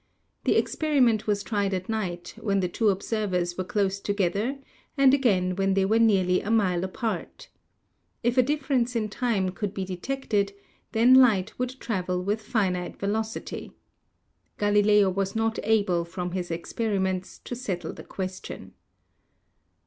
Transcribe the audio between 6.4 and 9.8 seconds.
a mile apart. If a difference in time could